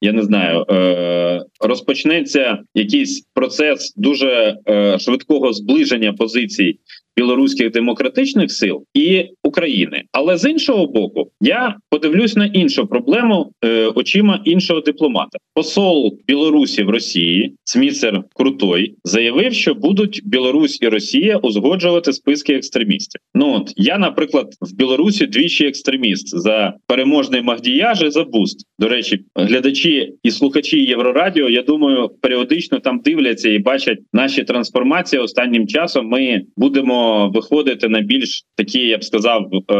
[0.00, 6.78] я не знаю, е- розпочнеться якийсь процес дуже е- швидкого зближення позицій
[7.16, 10.02] білоруських демократичних сил і України.
[10.12, 15.38] Але з іншого боку, я подивлюсь на іншу проблему е, очима іншого дипломата.
[15.54, 23.20] Посол Білорусі в Росії Сміцер Крутой заявив, що будуть Білорусь і Росія узгоджувати списки екстремістів.
[23.34, 28.66] Ну от я, наприклад, в Білорусі двічі екстреміст за переможний Магдіяж і за буст.
[28.78, 31.48] До речі, глядачі і слухачі Єврорадіо.
[31.48, 35.22] Я думаю, періодично там дивляться і бачать наші трансформації.
[35.22, 39.74] Останнім часом ми будемо виходити на більш такі я б сказав е,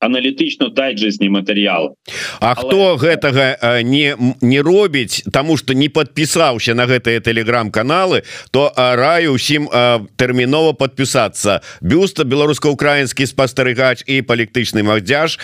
[0.00, 1.94] аналітично дайджесні матеріал.
[2.40, 2.68] А Але...
[2.68, 9.68] хто гэтага не не робіць тому что не подпісаўся на гэтые телеграм-каналы то раю усім
[10.16, 15.38] тэрмінова подпісацца бюста беларуска-украінскі спастерыгач і палітычны магдзяж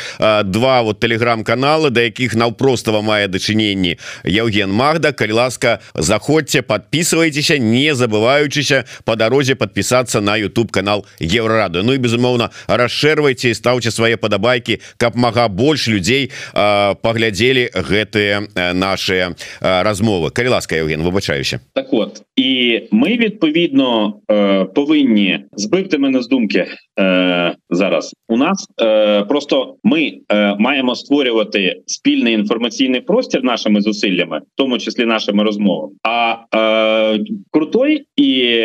[0.45, 5.13] два вот телеграм-каналы да якіх наўпростава мае дачыненні Евген Магда.
[5.13, 11.83] Калі ласка заходзьце подписывайтеся не забываючыся по дарозе подпісацца на YouTube канал еврораду.
[11.83, 19.35] Ну і безумоўна расшэрвайце і стаўце свае падабайкі каб мага больш людзей паглядзелі гэтыя наши
[19.61, 20.31] размовы.
[20.31, 21.61] Калі ласка Евген выбачаюся.
[21.75, 24.15] Так вот і ми відповідно
[24.75, 26.67] повинні збити мене з думки
[27.71, 28.15] зараз.
[28.29, 28.67] У нас
[29.29, 30.13] просто ми
[30.59, 35.93] маємо створювати спільний інформаційний простір нашими зусиллями, в тому числі нашими розмовами.
[36.03, 36.35] А
[37.51, 38.59] крутой і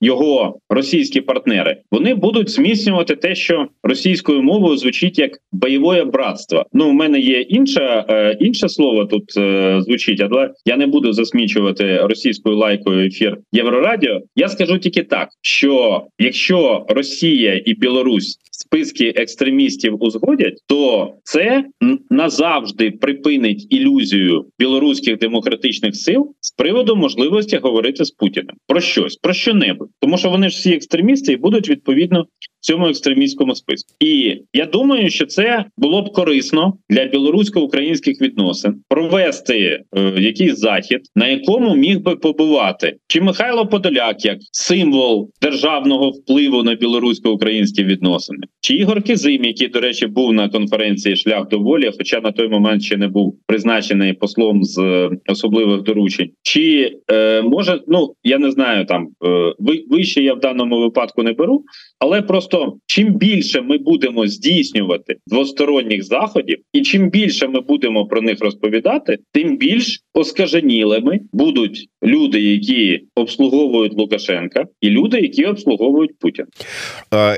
[0.00, 6.66] його російські партнери, вони будуть зміцнювати те, що російською мовою звучить як бойове братство.
[6.72, 11.12] Ну, у мене є інше е, інше слово тут е, звучить, але я не буду
[11.12, 14.20] засмічувати російською лайкою ефір Єврорадіо.
[14.36, 21.64] Я скажу тільки так: що якщо Росія і Білорусь списки екстремістів узгодять, то це
[22.10, 27.21] назавжди припинить ілюзію білоруських демократичних сил з приводу можливості
[27.58, 28.56] говорити з Путіним.
[28.66, 32.26] Про щось, про що небудь, тому що вони ж всі екстремісти і будуть відповідно
[32.62, 33.94] цьому екстремістському списку.
[34.00, 41.00] І я думаю, що це було б корисно для білорусько-українських відносин провести е, якийсь захід,
[41.16, 42.96] на якому міг би побувати.
[43.06, 49.80] Чи Михайло Подоляк як символ державного впливу на білорусько-українські відносини, чи Ігор Кизим, який, до
[49.80, 54.12] речі, був на конференції Шлях до волі, хоча на той момент ще не був призначений
[54.12, 59.52] послом з е, особливих доручень, чи е, може ну я не знаю там е,
[59.90, 61.64] вище я в даному випадку не беру,
[61.98, 62.51] але просто
[62.85, 69.17] чим більше ми будемо здійснювати двосторонніх заходів, і чим більше ми будемо про них розповідати,
[69.31, 76.45] тим більш оскаженілими будуть люди, які обслуговують Лукашенка, і люди, які обслуговують Путін.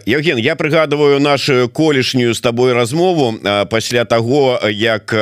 [0.05, 3.33] Євген, я пригадываю нашу колішнюю з тобою розмову
[3.75, 5.13] після того як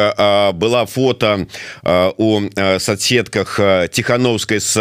[0.60, 1.46] была фото
[2.18, 2.40] у
[2.80, 4.78] соцсетках тихохановской з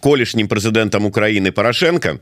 [0.00, 2.18] колішнім прэзідэнтам Украины Порошенко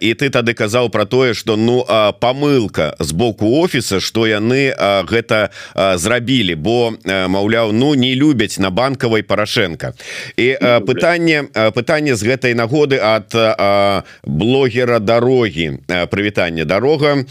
[0.00, 1.83] і ты тады казаў про тое что ну
[2.19, 4.71] помылка з боку офіса что яны
[5.11, 9.93] гэта зрабілі бо маўляў ну не любяць на банкавай Порошенко.
[10.37, 10.55] І
[10.87, 13.35] пытанне пытанне з гэтай нагоды от
[14.23, 17.25] блогера дороги прывітанне дорога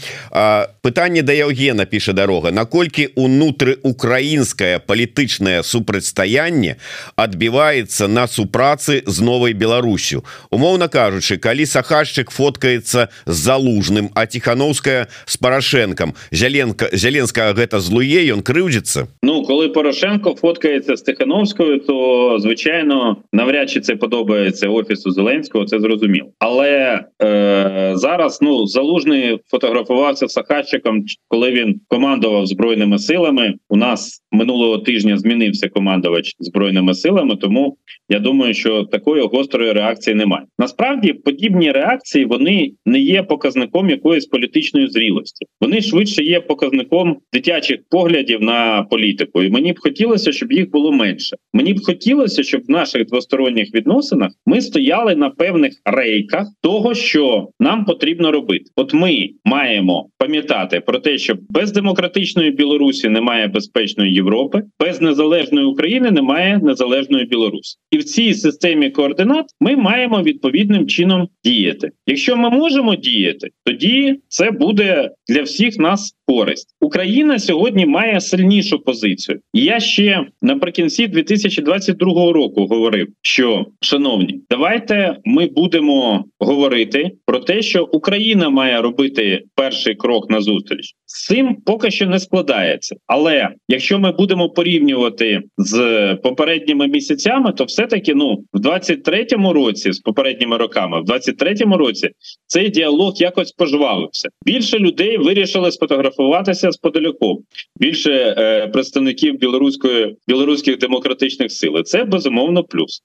[0.81, 6.77] пытанне да Евгена піша дорога наколькі унутры украінская палітычная супрацьстаянне
[7.15, 10.23] адбіваецца на супрацы з новой Беларусю?
[10.51, 13.37] Умоўна кажучы калі сахашчык фоткаецца з
[13.70, 20.96] залужным а тихохановская с порошенком зяленко зяленская гэта злуе ён крыўдзіцца Ну коли Порошенко фоткаецца
[20.96, 28.38] з тихохановскую то звичайно навряд чи це подобається офісу Зеленського це зрозуміло але е, зараз
[28.42, 35.68] ну залужний фотографувався з Сахатчиком коли він командував збройними силами у нас минулого тижня змінився
[35.68, 37.76] командувач збройними силами тому
[38.08, 43.22] я думаю що такої гострої реакції немає насправді подібні реакції вони не є
[43.61, 45.45] показником якоїсь політичної зрілості.
[45.61, 50.91] Вони швидше є показником дитячих поглядів на політику, і мені б хотілося, щоб їх було
[50.91, 51.37] менше.
[51.53, 57.47] Мені б хотілося, щоб в наших двосторонніх відносинах ми стояли на певних рейках того, що
[57.59, 58.65] нам потрібно робити.
[58.75, 65.65] От ми маємо пам'ятати про те, що без демократичної Білорусі немає безпечної Європи, без незалежної
[65.65, 71.89] України немає незалежної Білорусі, і в цій системі координат ми маємо відповідним чином діяти.
[72.07, 76.75] Якщо ми можемо діяти, тоді це буде для всіх нас користь.
[76.81, 79.39] Україна сьогодні має сильнішу позицію.
[79.53, 87.61] І я ще наприкінці 2022 року говорив, що шановні, давайте ми будемо говорити про те,
[87.61, 90.93] що Україна має робити перший крок на зустріч.
[91.05, 92.95] З цим поки що не складається.
[93.07, 99.91] Але якщо ми будемо порівнювати з попередніми місяцями, то все таки ну в 23-му році
[99.91, 102.09] з попередніми роками, в 23-му році
[102.47, 104.29] цей діалог якось пожвавився.
[104.45, 107.37] Більше людей вирішили сфотографуватися з подаляком.
[107.79, 111.83] Більше е, представників білоруської білоруських демократичних сил.
[111.83, 113.01] Це безумовно плюс.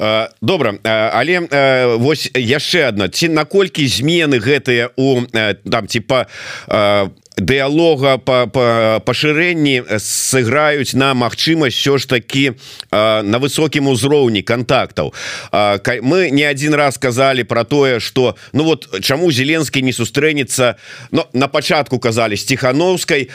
[0.00, 5.86] Е, добре, е, але е, ось яшчэ одна ці наколькі змены гэтыя у е, там
[5.86, 6.26] типа
[6.68, 8.49] э, дыалога по
[9.05, 12.53] пашырэнні сыграюць на магчымасць все ж таки
[12.91, 15.13] на высокім узроўні контактаў
[16.01, 20.75] мы не один раз сказали про тое что ну вот чаму зеленскі не сустрэнецца
[21.11, 23.29] но на пачатку казали с тихохановской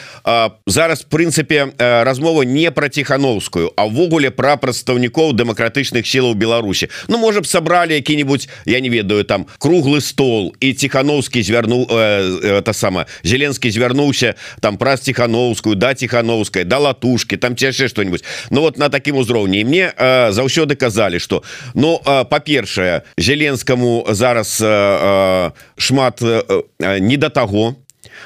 [0.67, 7.41] зараз прынцыпе размова не про тихохановскую а ввогуле про прадстаўнікоў дэмакратычных сілаў Беларусі Ну можа
[7.41, 13.71] б сабралі які-нибудь я не ведаю там круглы стол і тихохановскі звярнул это сама зеленскі
[13.71, 18.24] звярнул вярнуўся там праз тихохановскую да тихохановская да латушки там яшчэ что-нибудь.
[18.50, 21.42] Ну вот на таким узроўні мне э, заўсёды казалі что
[21.74, 27.76] Ну э, па-першае зеленскому зараз э, э, шмат э, э, не до того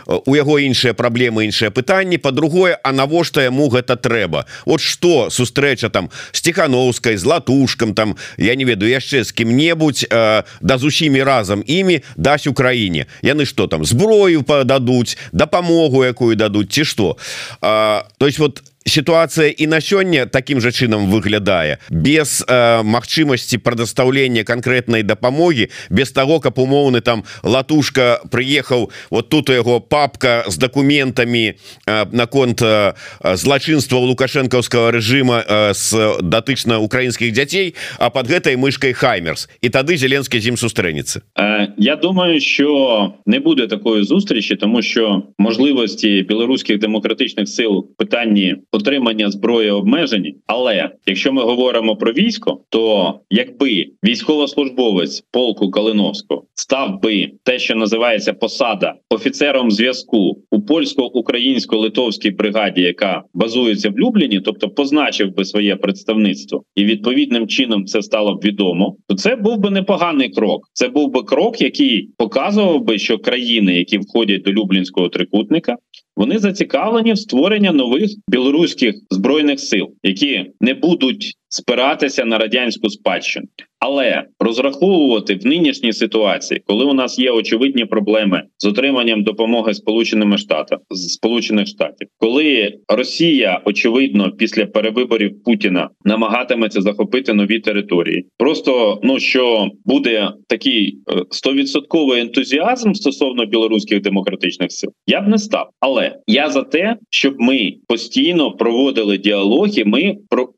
[0.06, 2.18] у яго іншыя праблемы іншыя пытанні.
[2.18, 4.46] По-другое А навошта яму гэта трэба?
[4.66, 10.06] Вот что сустрэча там с тихохановскай з латушкам там я не ведаю яшчэ з кім-небудзь
[10.10, 13.06] э, да з усімі разам імі дасць Украіне.
[13.22, 17.16] Яны что там зброю пададуць дапамогу якую дадуць ці что
[17.60, 24.44] то есть вот ситуация і на сёння таким же чынам выглядае без э, магчымасці прадастаўлення
[24.44, 30.56] конкретной дапамоги без того каб умоўны там латушка приехаў вот тут у яго папка с
[30.56, 32.94] документами э, наконт э,
[33.34, 39.48] злачынства лукашэнкаўского режима э, с датычна украінскіх дзяцей а под гэтай мышкой хаймерс.
[39.60, 45.22] І тады зеленскі зім сустрэнецца э, Я думаю що не буде такої зустрічі тому що
[45.38, 50.34] можливості білоруських демократичних сил питанні отримання зброї обмежені.
[50.46, 57.74] Але якщо ми говоримо про військо то якби військовослужбовець полку Калиновського став би те що
[57.74, 65.76] називається посада офіцером зв'язку у польсько-українсько-литовській бригаді яка базується в Любліні тобто позначив би своє
[65.76, 70.68] представництво і відповідним чином це стало б відомо то це був би непоганий крок.
[70.72, 75.76] Це був би крок який показував би що країни які входять до Люблінського трикутника
[76.16, 83.46] вони зацікавлені в створення нових білоруських збройних сил, які не будуть спиратися на радянську спадщину,
[83.78, 90.38] але розраховувати в нинішній ситуації, коли у нас є очевидні проблеми з отриманням допомоги Сполученими
[90.38, 99.18] Штатами Сполучених Штатів, коли Росія очевидно після перевиборів Путіна намагатиметься захопити нові території, просто ну
[99.18, 106.16] що буде такий е, стовідсотковий ентузіазм стосовно білоруських демократичних сил, я б не став, але
[106.26, 110.48] я за те, щоб ми постійно проводили діалоги, ми про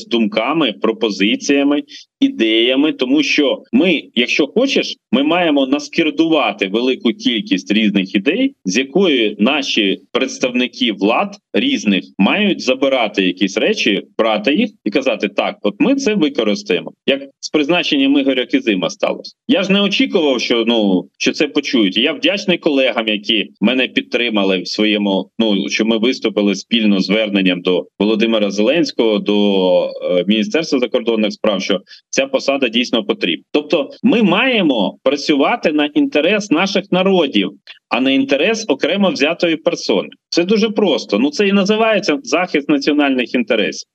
[0.00, 1.82] обмінювалися думками, пропозиціями
[2.20, 9.36] ідеями, тому що ми, якщо хочеш, ми маємо наскердувати велику кількість різних ідей, з якої
[9.38, 15.94] наші представники влад різних мають забирати якісь речі, брати їх і казати: так, от ми
[15.94, 19.36] це використаємо, як з призначенням Ігоря Кизима сталося.
[19.48, 21.96] Я ж не очікував, що ну що це почують.
[21.96, 25.30] Я вдячний колегам, які мене підтримали в своєму.
[25.38, 31.62] Ну що ми виступили спільно зверненням до Володимира Зеленського, до е, Міністерства закордонних справ.
[31.62, 31.80] що
[32.10, 33.44] ця посада дійсно потрібна.
[33.52, 37.50] Тобто, ми маємо працювати на інтерес наших народів,
[37.88, 40.08] а не інтерес окремо взятої персони.
[40.28, 41.18] Це дуже просто.
[41.18, 43.88] Ну це і називається захист національних інтересів.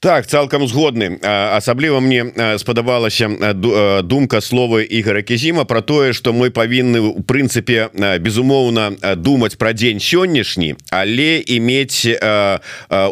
[0.00, 1.18] Так цалкам згодны.
[1.22, 3.28] Асабліва мне спадабалася
[4.02, 10.00] думка слова Ігора кізіма про тое что мы павінны у прынцыпе безумоўна думаць про дзень
[10.00, 12.08] сённяшні але иметь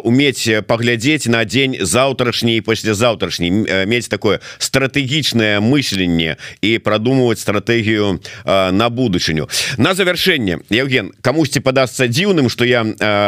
[0.03, 3.51] уметь паглядзець на дзень заўтрашні і паслязаўтрашні.
[3.85, 9.45] Мець такое стратэгічнае мысленне і продумывать стратегію на будучыню.
[9.77, 12.81] На завяршэнне Евген камусьці падасца дзіўным что я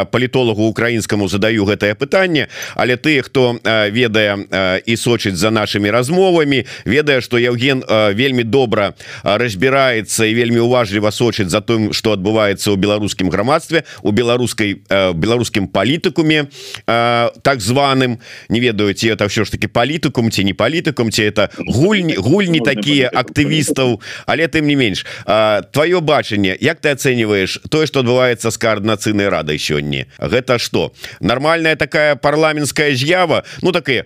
[0.10, 7.22] палітолагу украінскаму задаю гэтае пытанне але ты хто ведае і сочыць за нашими размовамі ведае
[7.22, 7.84] что Евген
[8.14, 8.94] вельмі добра
[9.24, 15.68] разбіраецца і вельмі уважліва сочыць за тым что адбываецца ў беларускім грамадстве у беларускай беларускім
[15.68, 16.48] палітыкуме
[16.86, 18.20] так званым.
[18.50, 22.60] Не ведаю ці это все ж таки палітыкум ці не палітыкум ці это гульні гульні
[22.60, 28.58] такія актывістаў але тым не менш твоё бачанне Як ты ацэньваешь тое что адбываецца з
[28.58, 34.04] коаардынацыйнай радай сёння гэта что нормальная такая парламенская з'ява ну таки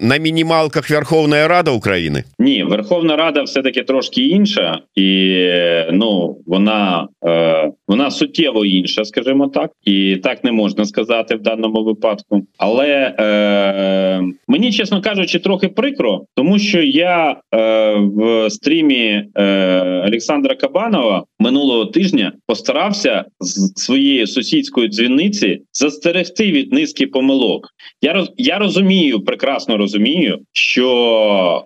[0.00, 5.36] на мінімалках Верховная Рада України Ні Верховна Рада все таки трошки інша і
[5.92, 11.84] ну вона е, вона суттєво інша, скажімо так, і так не можна сказати в даному
[11.84, 12.42] випадку.
[12.58, 20.54] Але е, мені чесно кажучи, трохи прикро, тому що я е, в стрімі е, Олександра
[20.54, 27.68] Кабанова минулого тижня постарався з своєї сусідської дзвіниці застерегти від низки помилок.
[28.02, 31.64] Я роз я розумію, прекрасно розумію, що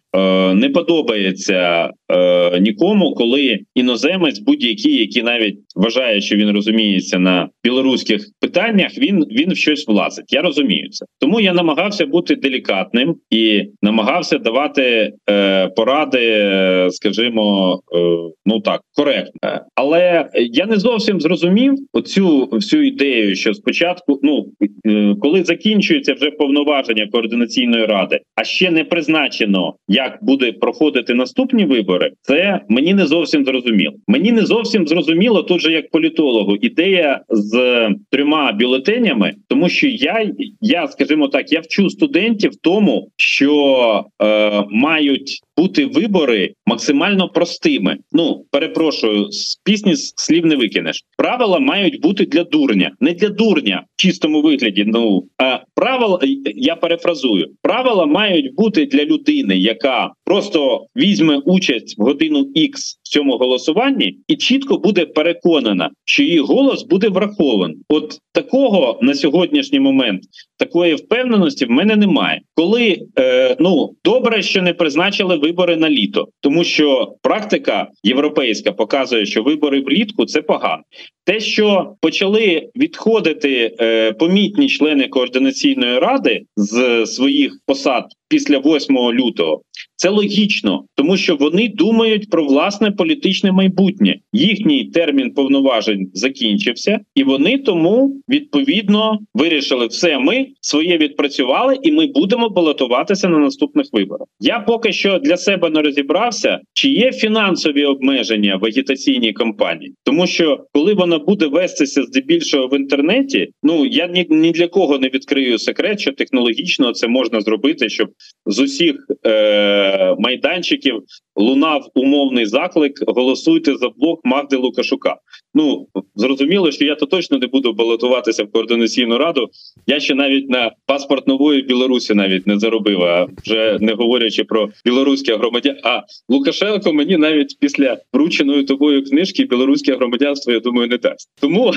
[0.54, 8.26] не подобається е, нікому, коли іноземець, будь-який, який навіть вважає, що він розуміється на білоруських
[8.40, 10.32] питаннях, він він в щось влазить.
[10.32, 11.06] Я розумію це.
[11.20, 17.98] Тому я намагався бути делікатним і намагався давати е, поради, скажімо, е,
[18.46, 19.60] ну так коректно.
[19.74, 24.46] Але я не зовсім зрозумів оцю всю ідею, що спочатку, ну
[24.86, 29.74] е, коли закінчується вже повноваження координаційної ради, а ще не призначено,
[30.04, 32.12] як буде проходити наступні вибори.
[32.22, 33.94] Це мені не зовсім зрозуміло.
[34.08, 40.30] Мені не зовсім зрозуміло тут же як політологу ідея з трьома бюлетенями, тому що я,
[40.60, 47.96] я скажімо так, я вчу студентів тому, що е, мають бути вибори максимально простими.
[48.12, 51.04] Ну перепрошую, з пісні слів не викинеш.
[51.18, 54.84] Правила мають бути для дурня, не для дурня в чистому вигляді.
[54.86, 56.18] Ну а правила
[56.54, 57.46] я перефразую.
[57.62, 62.70] Правила мають бути для людини, яка просто візьме участь в годину X
[63.10, 67.76] цьому голосуванні і чітко буде переконана, що її голос буде врахований.
[67.88, 70.22] От такого на сьогоднішній момент
[70.58, 72.40] такої впевненості в мене немає.
[72.54, 79.26] Коли е, ну добре, що не призначили вибори на літо, тому що практика європейська показує,
[79.26, 80.82] що вибори влітку це погано.
[81.24, 89.62] Те, що почали відходити е, помітні члени координаційної ради з своїх посад після 8 лютого,
[89.96, 94.16] це логічно, тому що вони думають про власне політичне майбутнє.
[94.32, 100.18] Їхній термін повноважень закінчився, і вони тому відповідно вирішили все.
[100.18, 104.28] Ми своє відпрацювали, і ми будемо балотуватися на наступних виборах.
[104.40, 110.26] Я поки що для себе не розібрався, чи є фінансові обмеження в агітаційній кампанії, тому
[110.26, 115.08] що коли вона буде вестися здебільшого в інтернеті, ну я ні, ні для кого не
[115.08, 118.08] відкрию секрет, що технологічно це можна зробити, щоб
[118.46, 118.96] з усіх
[119.26, 121.02] е, майданчиків
[121.36, 125.16] лунав умовний заклик: голосуйте за блок Магди Лукашука.
[125.54, 129.48] Ну зрозуміло, що я то точно не буду балотуватися в координаційну раду.
[129.86, 134.68] Я ще навіть на паспорт нової Білорусі навіть не заробив, а вже не говорячи про
[134.84, 135.76] білоруське громадян.
[135.84, 141.28] А Лукашенко мені навіть після врученої тобою книжки білоруське громадянство, я думаю, не дасть.
[141.40, 141.72] Тому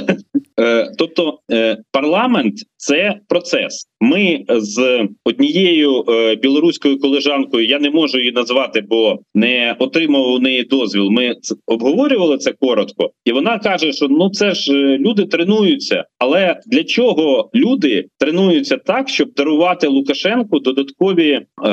[0.97, 3.85] тобто е, парламент це процес.
[4.01, 10.39] Ми з однією е, білоруською колежанкою я не можу її назвати, бо не отримав у
[10.39, 11.09] неї дозвіл.
[11.11, 11.35] Ми
[11.67, 16.05] обговорювали це коротко, і вона каже, що ну це ж е, люди тренуються.
[16.19, 21.69] Але для чого люди тренуються так, щоб дарувати Лукашенку додаткові е,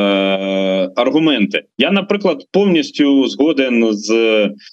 [0.97, 1.63] аргументи?
[1.79, 4.09] Я, наприклад, повністю згоден з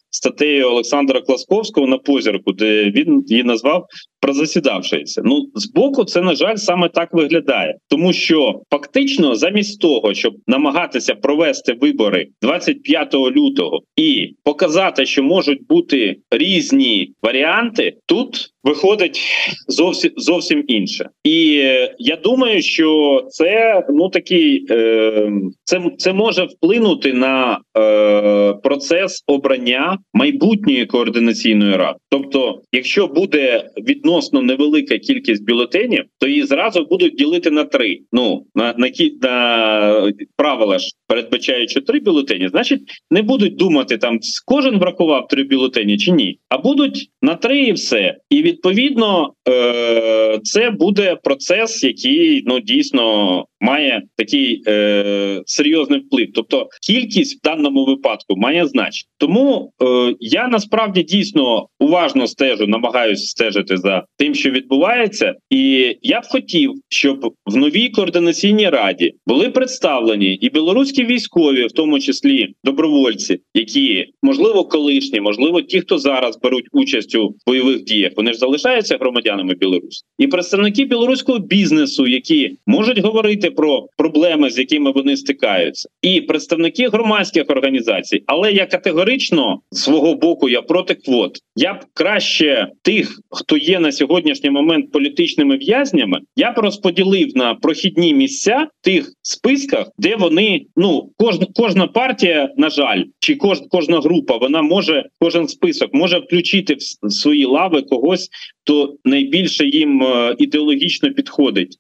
[0.10, 3.86] статтею Олександра Класковського на позірку, де він її назвав
[4.20, 5.22] про засідавшися.
[5.26, 11.16] Ну збоку, це на жаль саме так виглядає, тому що фактично, замість того, щоб намагатися
[11.16, 19.22] провести вибори 25 лютого і показати, що можуть бути різні варіанти, тут виходить
[19.68, 21.10] зовсім зовсім інше.
[21.24, 25.32] І е, я думаю, що це ну такий е,
[25.64, 32.00] це це може вплинути на е, процес обрання майбутньої координаційної ради.
[32.10, 38.00] Тобто, якщо буде відносно невелика кількість бюлетенів, то її зразу будуть ділити на три.
[38.12, 38.90] Ну на на,
[39.22, 42.82] на правила ж передбачаючи три бюлетені, значить
[43.12, 47.72] не будуть думати там кожен врахував три бюлетені чи ні, а будуть на три і
[47.72, 48.18] все.
[48.30, 56.28] І відповідно е- це буде процес, який ну дійсно має такий е, серйозний вплив.
[56.34, 59.10] Тобто кількість в даному випадку має значення.
[59.18, 59.86] Тому е,
[60.20, 66.74] я насправді дійсно уважно стежу, намагаюся стежити за тим, що відбувається, і я б хотів,
[66.90, 74.06] щоб в новій координаційній раді були представлені і білоруські військові, в тому числі добровольці, які
[74.22, 79.54] можливо колишні, можливо, ті, хто зараз беруть участь у бойових діях, вони ж залишаються громадянами
[79.54, 86.22] Білорусі, і представники білоруського бізнесу, які можуть говорити про проблеми, з якими вони стикаються, і
[86.22, 88.24] представники громадських організацій.
[88.26, 91.38] Але я категорично свого боку я проти квот.
[91.56, 97.56] Я б краще тих, хто є на сьогоднішній момент політичними в'язнями, я б розподілив на
[97.56, 104.00] прохідні місця тих списках, де вони ну кожна кожна партія, на жаль, чи кож, кожна
[104.00, 108.30] група, вона може кожен список може включити в свої лави когось,
[108.64, 111.78] хто найбільше їм е, ідеологічно підходить,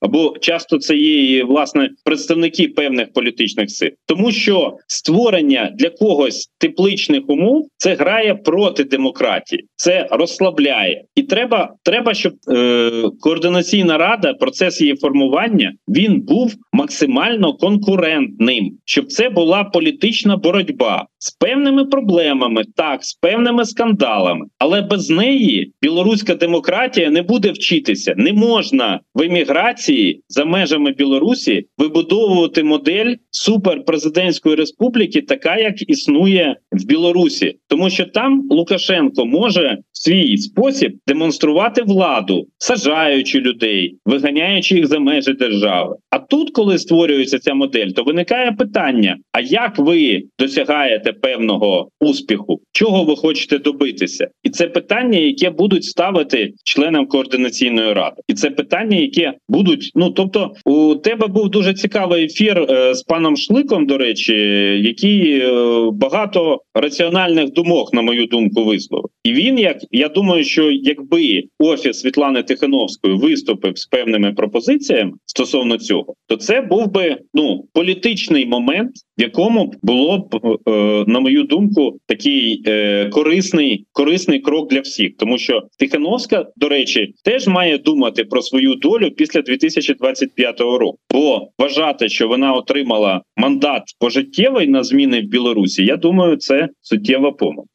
[0.00, 7.17] або часто це є власне представники певних політичних сил, тому що створення для когось тепличних
[7.26, 14.80] умов це грає проти демократії, це розслабляє, і треба, треба, щоб е, координаційна рада, процес
[14.80, 23.04] її формування він був максимально конкурентним, щоб це була політична боротьба з певними проблемами, так
[23.04, 28.14] з певними скандалами, але без неї білоруська демократія не буде вчитися.
[28.16, 36.84] Не можна в еміграції за межами Білорусі вибудовувати модель суперпрезидентської республіки, така як існує в
[36.86, 37.07] Білорусі,
[37.68, 44.98] тому що там Лукашенко може в свій спосіб демонструвати владу, сажаючи людей, виганяючи їх за
[44.98, 45.96] межі держави.
[46.10, 52.60] А тут, коли створюється ця модель, то виникає питання: а як ви досягаєте певного успіху?
[52.72, 54.28] Чого ви хочете добитися?
[54.42, 59.90] І це питання, яке будуть ставити членам координаційної ради, і це питання, яке будуть.
[59.94, 64.34] Ну тобто, у тебе був дуже цікавий ефір е, з паном Шликом, до речі,
[64.82, 65.50] який е,
[65.92, 66.60] багато
[66.98, 69.10] раціональних думок, на мою думку, висловив.
[69.24, 75.78] і він як я думаю, що якби офіс Світлани Тихановської виступив з певними пропозиціями стосовно
[75.78, 80.36] цього, то це був би ну політичний момент, в якому було б
[80.68, 80.70] е,
[81.06, 87.14] на мою думку такий е, корисний корисний крок для всіх, тому що Тихановська, до речі,
[87.24, 93.82] теж має думати про свою долю після 2025 року, бо вважати, що вона отримала мандат
[94.00, 95.84] пожиттєвий на зміни в Білорусі.
[95.84, 97.68] Я думаю, це суттєва помилка.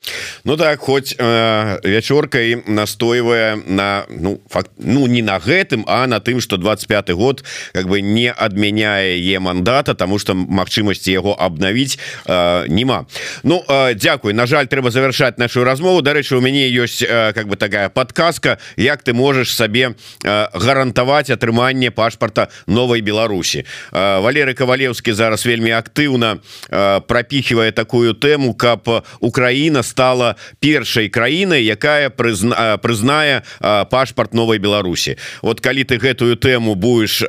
[0.45, 6.07] Ну так хоць э, вячорка і настойвае на ну факт ну не на гэтым а
[6.07, 7.43] на тым что 25 год
[7.73, 13.05] как бы не адмяняе е мандата тому что магчымасці яго обнавіць э, нема
[13.43, 16.01] Ну э, Дякуй На жаль трэба завершаць нашу размову.
[16.01, 21.29] Дарэчы у мяне ёсць э, как бы такая подказка Як ты можешь сабе э, гарантаваць
[21.29, 23.65] атрыманне пашпарта новой Беларусі.
[23.91, 26.39] Э, Валеры кавалеўскі зараз вельмі актыўна
[26.69, 35.17] э, пропихивае такую тэму каб Украина стала першай краінай якая прызна прызнае пашпарт новой Беларусі.
[35.41, 37.23] Вот калі ты гэтую тэму будешь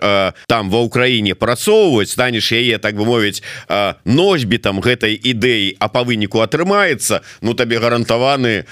[0.46, 3.42] там ва Украіне прасоўваць станешь яе так бы мовіць
[4.04, 8.64] носьбітам гэтай ідэі а по выніку атрымаецца ну табе гарантаваны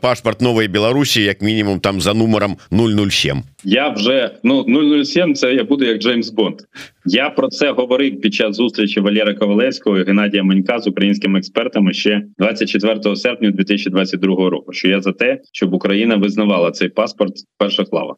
[0.00, 4.65] пашпарт новой Беларусі як мінімум там за нумаром 007 я вже ну
[5.05, 6.61] 007 це я буду як Джеймс Бонд
[7.05, 11.93] я про це говорив під час зустрічі Валера Ковалевського і Геннадія Манька з українськими експертами
[11.93, 14.73] ще 24 серпня 2022 року.
[14.73, 18.15] Що я за те, щоб Україна визнавала цей паспорт в перших лавах.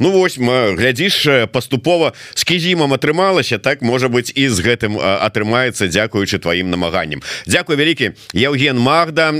[0.00, 0.38] Ну ось
[0.78, 7.20] глядзіш паступова з кізімам атрымалася так можа быть і з гэтым атрымаецца дзякуючы тваім намаганням
[7.46, 9.32] Дякую вялікі Евген Магда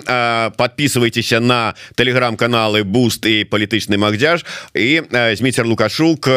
[0.59, 4.45] подписывайтеся на телеграм-каналы буст і палітычны магдзяж
[4.75, 5.03] і
[5.40, 6.28] Зміцер лукашук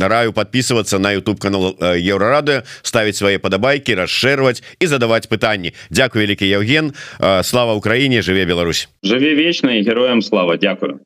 [0.00, 6.44] раю подписываться на YouTube канал еўрарады ставить свае падабайкі расшэрваць і задаваць пытанні Дякую вялікі
[6.44, 6.92] Евген.
[7.40, 8.88] Слава Украіне жыве Беларусь.
[9.00, 10.56] Жыве вечна і героям слава.
[10.60, 11.00] Дякую